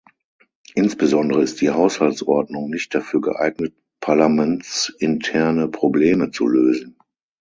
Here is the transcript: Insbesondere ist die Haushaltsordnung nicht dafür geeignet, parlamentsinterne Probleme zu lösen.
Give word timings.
Insbesondere 0.73 1.43
ist 1.43 1.61
die 1.61 1.69
Haushaltsordnung 1.69 2.71
nicht 2.71 2.95
dafür 2.95 3.21
geeignet, 3.21 3.75
parlamentsinterne 3.99 5.67
Probleme 5.67 6.31
zu 6.31 6.47
lösen. 6.47 6.97